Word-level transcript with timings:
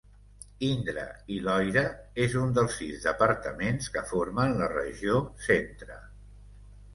Indre 0.67 1.01
i 1.35 1.35
Loira 1.47 1.83
és 2.23 2.33
un 2.43 2.55
dels 2.59 2.73
sis 2.79 3.03
departaments 3.09 3.91
que 3.97 4.05
formen 4.13 4.57
la 4.63 4.71
regió 4.73 5.21
Centre. 5.51 6.01